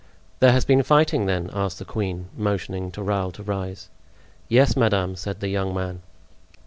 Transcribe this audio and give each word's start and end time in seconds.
"There 0.39 0.51
has 0.51 0.65
been 0.65 0.81
fighting, 0.81 1.27
then?" 1.27 1.51
asked 1.53 1.77
the 1.77 1.85
queen, 1.85 2.29
motioning 2.35 2.89
to 2.93 3.03
Raoul 3.03 3.31
to 3.33 3.43
rise. 3.43 3.89
"Yes, 4.49 4.75
madame," 4.75 5.15
said 5.15 5.41
the 5.41 5.47
young 5.49 5.75
man. 5.75 6.01